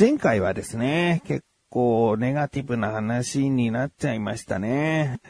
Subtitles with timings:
[0.00, 5.20] 前回はですね、結構ネガティブな話になっちゃいましたね。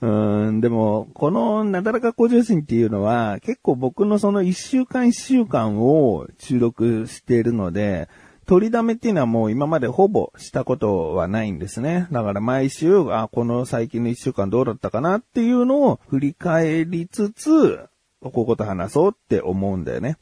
[0.00, 8.08] うん、でも、このなだらか向上心っていうのは、結構僕のその一週間一週間を収録しているので、
[8.44, 12.08] 取りだめっていうのはもう今までほぼしたことはないんですね。
[12.10, 17.86] だから毎週、あ、この最近の一週間どうだったかなっていうのを振り返りつつ、
[18.20, 20.16] ここと話そうって思うんだよね。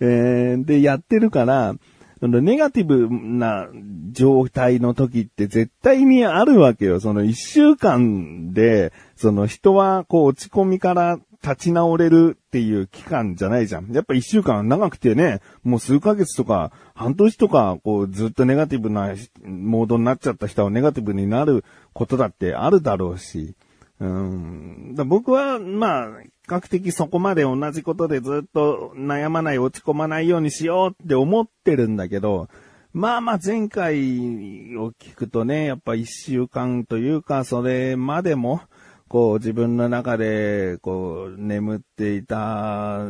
[0.00, 1.76] えー、で、やってるから、
[2.18, 3.68] そのネガティブな
[4.12, 6.98] 状態の時って絶対にあるわけよ。
[6.98, 13.92] その一週間で、その人はこう落ち込みから立ち直れるっていう期間じゃないじゃん。
[13.92, 19.14] やっぱ一週間長くてね、もう数ヶ月とか半年とか、こうずっとネガティブな
[19.44, 23.54] モードになっちゃった人はネガティブになることだってあるだろうし。
[23.98, 32.48] うん、僕は、まあ、比較的そこまで同じことでずっと悩まない、落ち込まないようにしようって思ってるんだけど、
[32.92, 33.96] まあまあ前回
[34.76, 38.60] を聞くとね、やっぱ一週間というか、それまでも、
[39.08, 43.00] こう自分の中で、こう眠っていた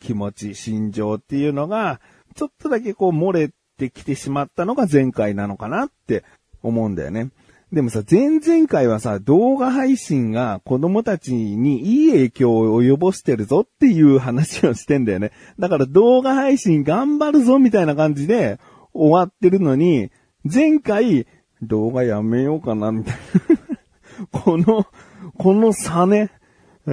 [0.00, 2.00] 気持ち、心情っていうのが、
[2.34, 6.24] ちょっとだけこう漏れてきてしまったのが前回なのかなって
[6.62, 7.30] 思うんだよね。
[7.72, 15.30] でもさ、前々回はさ、動画配信が子供たちにいい影響を及ぼしてるぞっていう話をしてんだよね。
[15.58, 18.58] だから動画配信頑張るぞみたいな感じで
[18.92, 20.10] 終わってるのに、
[20.44, 21.28] 前回
[21.62, 23.20] 動画やめようかなみたいな。
[24.42, 24.86] この、
[25.38, 26.30] この差ね。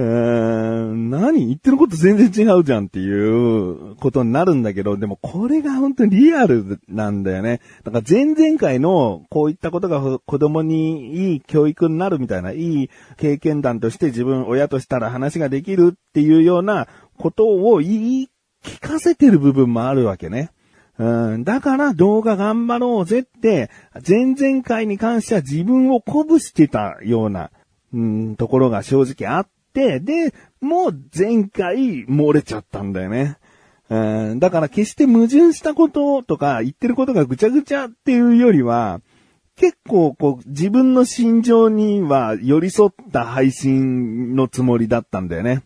[0.00, 7.60] ー、何言ってること全然違うじゃんっていうことになるんだけど、でもこれが本当にリアルなんだよね。
[7.82, 18.28] だから前々回のこういったことが子供にいい教育になるみたいな、いい経験談として自分親としたら話ができるっていうようなことを言い
[18.62, 20.50] 聞かせてる部分もあるわけね。
[20.98, 23.68] うん、だから動画頑張ろうぜって、
[24.08, 27.50] 前々回に関しては自分を鼓舞してたような、
[27.92, 33.36] うん、ところが正直あっ、で、もう前回漏れちゃったんだよね。
[33.90, 39.00] うん、だから決して矛盾したこととか言ってることがぐちゃぐちゃっていうよりは、
[39.56, 45.62] 結構こう自分の心情には寄り添った配信のつもりだったんだよね。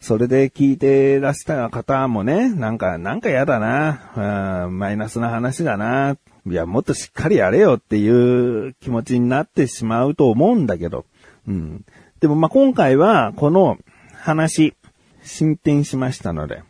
[0.00, 6.16] それで聞いてらした方もね、なんか、なんか嫌だな、うん、マイナスな話だな、
[6.46, 11.06] いや、もっとしっかりやれよっていう気持ちになってしまうと思うんだけど、
[11.48, 11.84] うん。
[12.26, 13.78] でもまあ今回はこの
[14.18, 14.74] 話、
[15.22, 16.64] 進展しましたので、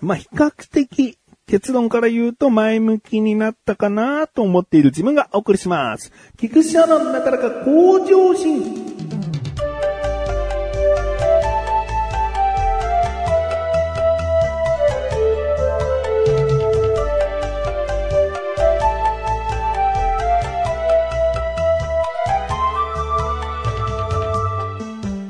[0.00, 6.12] まあ比較的結論から言うと前向きになったかなと思っている自分がお送りします。
[6.38, 8.79] 菊池のなかなか向上心。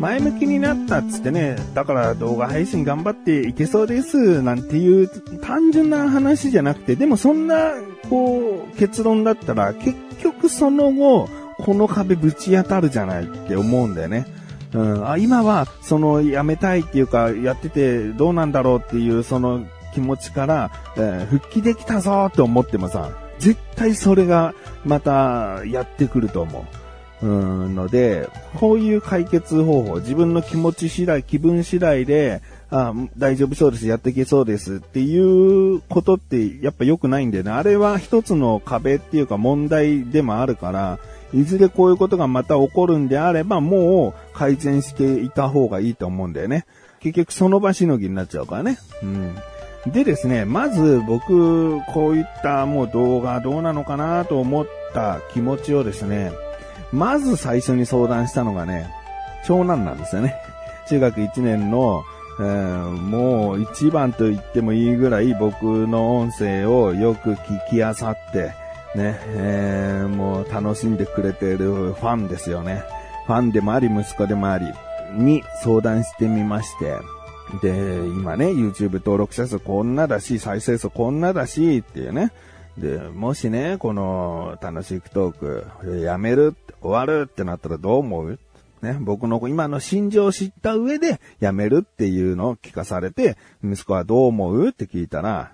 [0.00, 5.09] 前向きになったっつってね、だから動画配信頑張っていけそうです、なんていう
[5.41, 7.75] 単純な話じゃなくて、でもそんな、
[8.09, 11.28] こう、結論だったら、結局その後、
[11.59, 14.27] この壁ぶち当たるじゃないって思うんだよね。
[14.72, 24.55] うん、あ今は、その、やめたいっていうか、やっててどうなんだろうっていう、その気持ちから、えー、復帰できたぞって思ってもさ、絶対それが
[24.87, 26.80] またやってくると思う。
[27.22, 37.50] うんので、こういう解決方法、自分の気持ち次第、気分次第で、あ大丈夫そうです、やっていけそうですっていうことってやっぱ良くないんだよね。
[37.50, 40.98] あれは一つの壁っていうか問題でもあるから、
[41.34, 46.64] いずれこういうことがまた起こるんであれば、もう改善していた方がいいと思うんだよね。
[47.00, 48.78] 結局その場しのぎになっちゃうからね。
[49.02, 49.34] うん。
[49.87, 56.32] でですね、まず僕、こういったもう動画どうなのかなと思った気持ちをですね、
[56.92, 58.90] まず最初に相談したのがね、
[59.44, 60.37] 長男なんですよね。
[60.88, 62.02] 中学1年の、
[62.40, 68.52] えー、もう一番と言ってもいいぐらい僕の音声をよく聞きあさって、
[68.94, 72.82] ね、えー、もう楽しんでくれてるファンですよね。
[73.26, 74.66] ファンでもあり、息子でもあり、
[75.14, 76.96] に相談してみまして、
[77.62, 77.70] で、
[78.08, 82.32] 今ね、YouTube 登録者数こんなだし、再生数こんなだし、っていうね。
[82.78, 88.38] で、もしね、この楽しくトーク、やめる、終わるってなったらどう思う？
[88.82, 94.69] ね、僕の今の心情を知った上でやめるっていうのを聞かされて、息子はどう思う？
[94.69, 95.52] って聞いたら、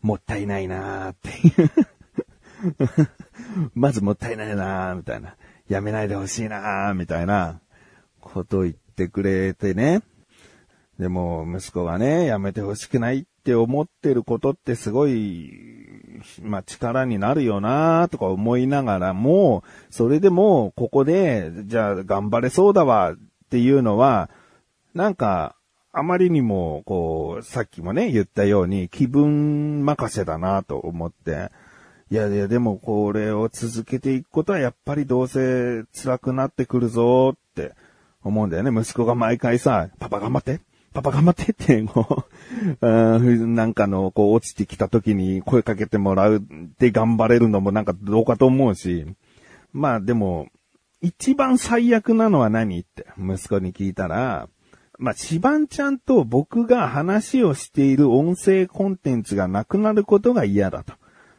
[0.00, 1.28] もったいないなーって
[1.62, 1.70] いう
[3.74, 5.36] まずもったいないなーみたいな。
[5.68, 7.60] やめないでほしいなーみたいな
[8.20, 10.02] こと言ってくれてね。
[10.98, 15.50] でも、息子がね、やめてほしくないって思ってることってすごい、
[16.42, 23.16] まあ力になるよなとか思いながらも、それでもここで、じゃあ頑張れそうだわっ
[23.50, 24.30] ていうのは、
[24.94, 25.56] なんか、
[25.94, 31.50] あまりにも、こう、さっきもね、言ったように気分任せだなと思って、
[32.10, 37.72] いやいや、でもこれを続けていくことはやっぱりどうせ辛くなってくるぞって
[38.22, 38.80] 思うんだよね。
[38.80, 40.60] 息子が毎回さ、パパ頑張って
[40.92, 42.24] パパ頑張ってって、こ
[42.80, 46.40] う、 なんかの、こう落ちてきた時に声かけてもらうっ
[46.78, 49.06] て頑張れるのもなんかどうかと思うし。
[49.72, 50.48] まあでも、
[51.00, 54.48] 一番最悪なのは何って息子に聞いたら、
[54.98, 60.94] まあ、シバンちゃんと僕が話をしている音声コンテンツがなくなることが嫌だと。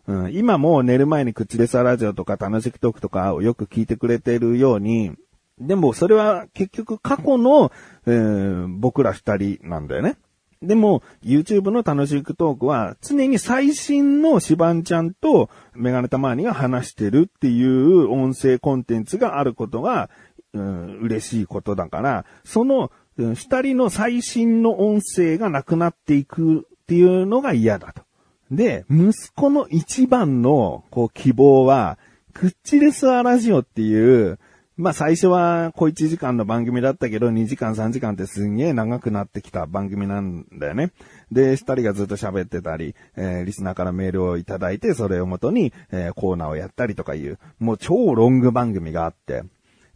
[0.06, 5.14] うん、今も寝る前に口レサラジオとか楽しくトークとかをよく聞いてくれているように、
[5.60, 7.72] でもそれは結局過去の、
[8.06, 10.18] えー、僕ら二人なんだよね。
[10.62, 20.10] でも、YouTube の楽しくトークは常に最新のシバンちゃんとメガネたまにが話してるっていう音声コンテンツがあることが、
[20.54, 28.04] うん、嬉しいことだから、その二人の最新の音声がなくなっていくっていうのが嫌だと。
[28.50, 31.98] で、息子の一番の、こう、希望は、
[32.34, 34.40] クッチレスアラジオっていう、
[34.76, 40.92] まあ最初は小1時間の番組だったけど、2時間3時間ってすんげえ長くなってきた番組なんだよね。
[41.32, 49.44] で、二人がずっと喋ってたり、えー、リスナーからメールをいただいて、それをもとに、えー、コーナーをやったりとかいう、もう超ロング番組があって、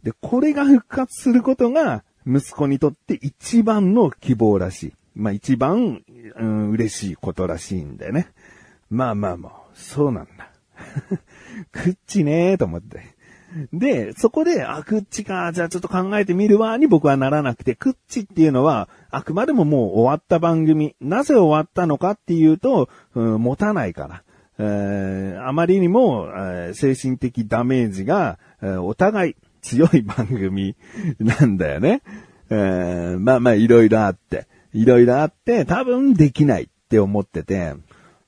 [0.04, 4.92] で、これが復活することが、息子にとって一番の希望らしい。
[5.16, 6.02] まあ一番、
[6.36, 8.28] うん、嬉しいことらしいんだよね。
[8.90, 10.52] まあまあまあ、そうなんだ。
[11.72, 13.17] クッチねーと思って。
[13.72, 20.94] で、そこで、あ、クッチか、じゃあちょっと考えてみるわに僕はならなくて、クッチっていうのは、あくまでももう終わった番組。
[21.00, 24.22] なぜ終わったのかっていうと、うん、持たないから。
[24.60, 30.76] えー、あまりにも、えー、精神的ダメージが、えー、お互い強い番組
[31.20, 32.02] なんだよね。
[32.50, 37.74] えー、まあまあいろいろあって、いろいろあって、多分できないって思ってて、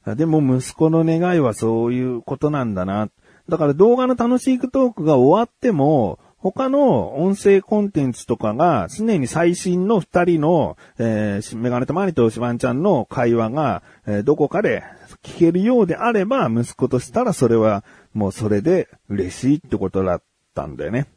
[0.07, 3.09] でも息子の願いはそういうことなんだな。
[3.51, 14.83] だから動画の楽しいトークが終わっても、他の音声コンテンツとかが常に最新の二人の、えー、メガネとマニとシバンちゃんの会話が、えー、どこかで
[15.23, 20.23] 聞けるようであれば、息子としたらそれはもうそれで嬉しいってことだっ
[20.55, 21.09] たんだよね。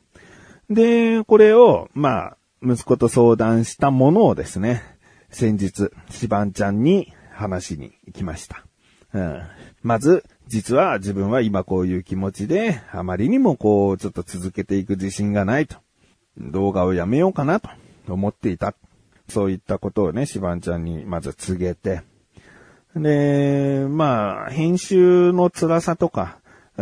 [0.69, 4.83] で、これを、まあ、息子と相談したものをですね、
[5.29, 8.65] 先日、シバンちゃんに話しに行きました。
[9.13, 9.41] うん。
[9.83, 15.77] まず、実は自分は今こういう気持ちで、あまりにもこう、ちょっと続けていく自信がないと。
[16.37, 17.69] 動画をやめようかなと
[18.07, 18.73] 思っていた。
[19.29, 22.01] そういったことをね、シバンちゃんにまず告げて。
[22.95, 26.37] で、まあ、編集の辛さとか、
[26.77, 26.81] え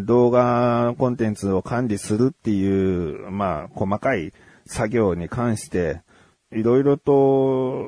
[0.00, 4.32] ー、動画コンテンツを管理するっていう、まあ、細かい
[4.66, 6.02] 作業に関して、
[6.52, 7.84] いろいろと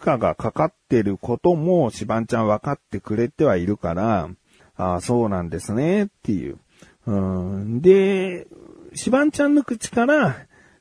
[0.00, 4.28] 負荷がかかってることもシバンちゃん分かってくれてはいるから、
[4.76, 6.58] ああ、そうなんですねっていう。
[7.06, 8.46] うん、で、
[8.94, 10.36] シバンちゃんの口から、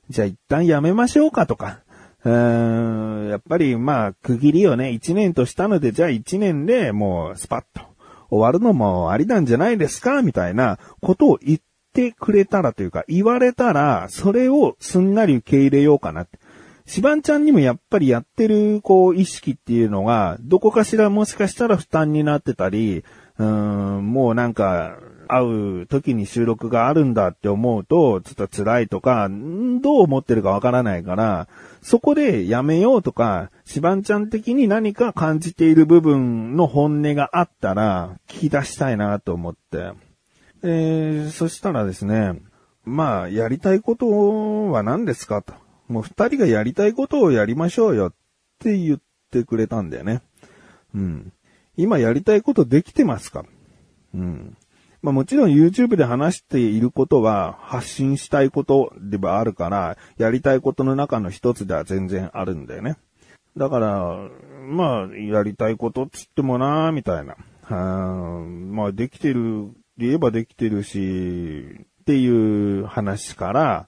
[0.10, 1.80] じゃあ一旦やめましょうかとか、
[2.24, 7.82] うん、やっぱりまあ区切りをね、一年としたので、じゃあ一年でもうスパッと
[8.30, 11.60] 終わるのもありなんじゃないですかみたいなことを言っ
[11.94, 16.40] てくれたらというか、言われたら、それをすんなり受け入れようかなって。
[16.86, 23.04] シバンちゃんにもやっぱりやってる、こう、意識っていうのが、どこかしらもしかしたら負担になってたり、
[23.38, 24.98] うん、もうなんか、
[25.28, 25.46] 会
[25.82, 31.48] う時に収録があるんだって思うと、ちょっと辛いとか、どう思ってるかわからないから、
[31.82, 39.92] そこでやめようとか、シバンちゃん的に何か感じている部分の本音があったら、聞き出したいなと思って。
[40.64, 42.42] えー、そしたらですね、
[42.86, 45.54] まあ、やりたいことは何ですかと。
[45.88, 48.14] もう二人がやりたいことをやりましょうよっ
[48.60, 49.00] て言っ
[49.32, 50.22] てくれたんだよね。
[50.96, 51.34] うん。
[51.76, 53.46] 今やりたいことできてますか？
[54.14, 54.58] うん。
[55.02, 62.96] まあもちろん YouTube で話していることは発信したいことではあるから、やりたいことの中の一つでは全然あるんだよね。
[63.58, 64.18] だから、
[64.66, 67.36] まあ、やりたいことっつってもなみたいな。
[67.64, 73.88] はまあ、できてる、言えばできてるし、っていう話から、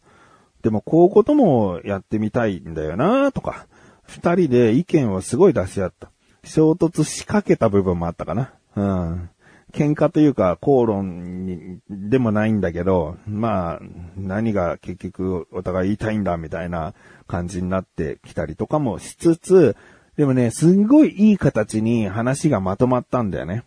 [0.65, 3.67] でもこういうこともやってみたいんだよなとか、
[4.01, 6.10] 二人で意見をすごい出し合った。
[6.43, 8.51] 衝突しかけた部分もあったかな。
[8.75, 9.29] うん。
[9.72, 13.79] 喧嘩というか口論にでもないんだけど、まあ、
[14.17, 16.95] 何が結局お互い言いたいんだみたいな
[17.27, 19.75] 感じになってきたりとかもしつつ、
[20.17, 23.65] でもね、すんごいいい形に話がまとまったんだよね。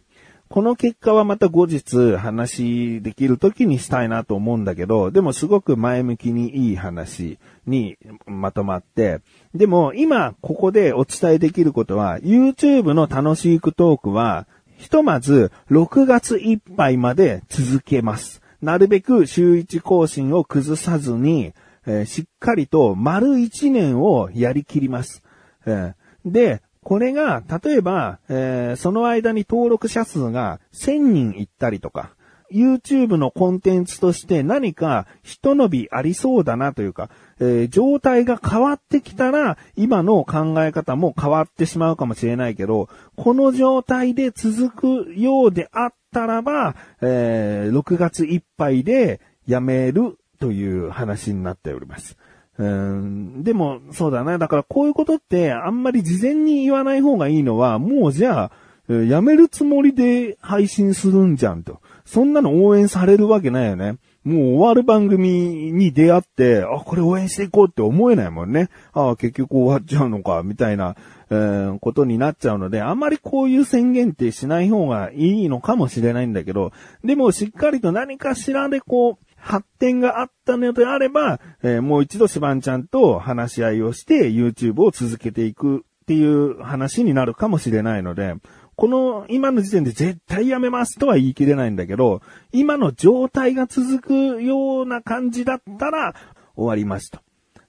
[0.48, 9.20] この結果はまた後日話できる時にしたいなと思うんだけど、でもすごく前向きにいい話にまとまって、
[9.54, 14.46] でも今ここでお伝えできることは、YouTube の楽しいクトークは、
[14.78, 18.40] ひとまず6月いっぱいまで続けます。
[18.62, 21.52] なるべく週1更新を崩さずに、
[21.86, 25.22] えー、しっかりと丸1年をやりきります。
[25.66, 32.14] えー、で、これが、例えば、えー、その間に登録者数が1000人いったりとか、
[32.50, 52.16] YouTube のコンテンツとして何か一伸びありそうだなというか、えー、状態が変わってきたら、今の考え方も変わってしまうかもしれないけど、この状態で続くようであったらば、えー、6月いっぱいでやめるという話になっております。
[52.58, 54.36] うん、でも、そうだな。
[54.36, 58.50] だからこういうことってあんまり事前に言わない方がいいのは、もうじゃ
[58.88, 61.80] あ、やめるつもりで配信するんじゃんと。
[62.04, 63.98] そんなの応援されるわけないよね。
[64.24, 68.70] もう終わる番組に出会って、あ、これ応援していこうって思えないもんね。
[68.92, 70.96] あ結局終わっちゃうのか、みたいな、
[71.30, 76.72] えー、ことになっちゃうので、あんまりこういう宣言ってしない方がいいのかもしれないんだけど、
[77.04, 88.34] でもしっかりと何かしらでこう、発展があったのであれば、えー、もう一度シバンちゃんと話し合いをして YouTube を続けていくっていう話になるかもしれないので、
[88.76, 96.14] この今の時点で絶対やめますとは言い切れないんだけど、今の状態が続くような感じだったら
[96.54, 97.20] 終わりますと。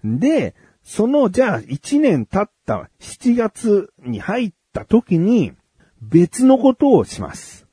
[0.04, 5.54] で、そのじゃあ1年経った7月に入った時に
[6.02, 7.68] 別のことをします。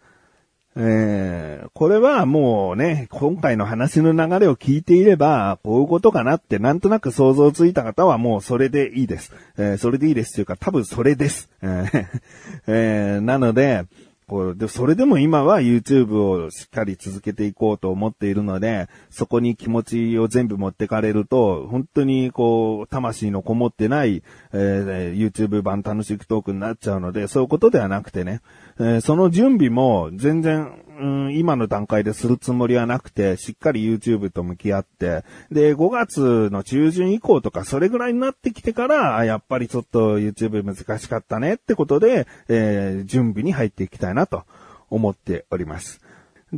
[0.79, 9.33] えー、これはもうね、今回の話の流れを聞いていれば、こういうことかなってなんとなく想像ついた方はもうそれでいいです。
[9.57, 11.49] えー、それでいいですというか多分それです。
[11.63, 13.87] えー、なので、
[14.29, 28.41] こうで、それでも今は YouTube をしっかり続けていこうと思っているので、そこに気持ちを全部持ってかれると、本当にこう、魂のこもってない、えー、YouTube 版楽しくトークになっちゃうので、そういうことではなくてね、
[28.81, 44.45] えー、その準備も全然うん、今の段階でするつもりはなくて、しっかり YouTube と向き合って、で、5月の中旬以降とか、それぐらいになってきてから、やっぱりちょっと YouTube 難しかったねってことで、えー、準備に入っていきたいなと
[44.89, 46.01] 思っております。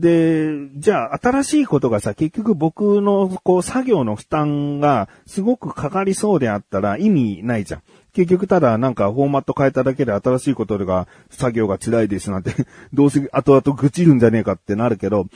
[0.00, 7.82] で、じゃあ、新しいことがさ、結局僕の、こう、作業の負担がすごくかかりそうであったら意味ないじゃん。
[8.12, 12.52] 結局ただなんかフォーマット変えただけで新しいことが作業が辛いですなんて
[12.92, 15.26] どうせ後々愚痴るんじゃねえかってなるけど、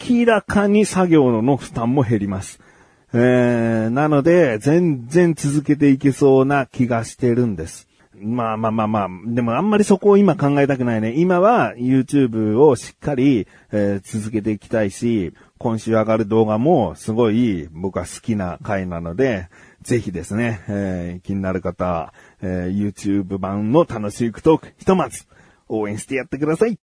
[0.00, 2.60] 明らかに作業の負担も減ります。
[3.12, 7.87] えー、なので、全然続けていけそうな気がしてるんです。
[8.22, 11.14] まあまあまあまあ、でもあんまりそこを今考えたくないね。
[11.16, 19.48] 今は YouTube をしっかり、えー、続けていきたいし、今週上がる動画もすごい僕は好きな回なので、
[19.82, 25.26] ぜひですね、えー、気になる方、えー、YouTube 版の楽しいクトーク、ひとまず
[25.68, 26.78] 応援してやってください。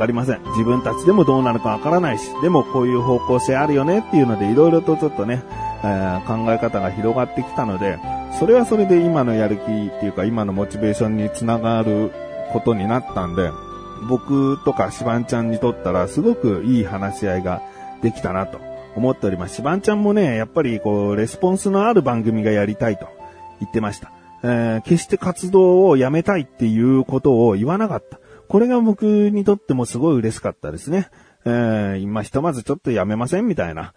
[0.00, 0.40] かりません。
[0.56, 5.42] 自分たちでもどうなるかわからないし、でもこういう方向性あるよねっていうので、いろいろとちょっとね、
[5.84, 7.98] えー、考え方が広がってきたので、
[8.38, 9.64] それはそれで今のやる気っ
[10.00, 12.10] ていうか、今のモチベーションにつながる
[12.52, 13.50] ことになったんで、
[14.08, 17.60] 僕とかシバンちゃんにとったらすごくいい話し合いが
[18.02, 18.58] できたなと
[18.96, 19.56] 思っております。
[19.56, 23.06] シバンちゃんもね、やっぱりこう、レスポンスのある番組がやりたいと
[23.60, 24.10] 言ってました。
[24.42, 28.18] えー、決して活動をやめたいっていうことを言わなかった。
[28.50, 31.08] これが僕にとってもすごい嬉しかったですね。
[31.46, 33.94] えー、今ひとまずちょっとやめませんみたいな。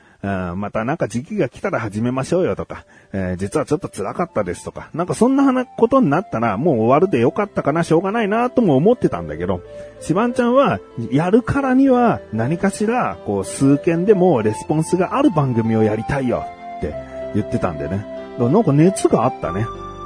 [0.55, 9.62] またなんか時期が来たら始めましょうよとか、えー、実はちょっと辛かったですとか、なんかそんなことになったらもう終わるでよかったかな、しょうがないなとも思ってたんだけど、
[10.00, 10.79] シバンちゃんは
[11.12, 16.45] やるからには何かしら、こう数件でもレスポンスがある番組をやりたいよ
[16.77, 16.93] って
[17.33, 18.05] 言ってたんでね。
[18.39, 19.65] なんか熱があったね。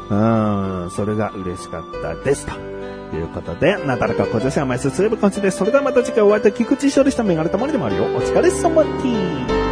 [0.10, 2.77] うん、それが嬉しかったですと。
[3.10, 5.58] ということで、なだらか小女子甘いすすれば感じです。
[5.58, 8.04] それではまた次回お会いいた菊池翔でしたメガネたまりでもあるよ。
[8.04, 9.67] お疲れ様ティー。